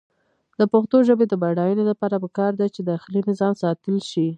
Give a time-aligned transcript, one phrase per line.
[0.59, 4.27] د پښتو ژبې د بډاینې لپاره پکار ده چې داخلي نظام ساتل شي.